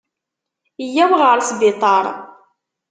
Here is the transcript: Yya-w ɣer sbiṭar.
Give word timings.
Yya-w 0.91 1.11
ɣer 1.21 1.37
sbiṭar. 1.49 2.05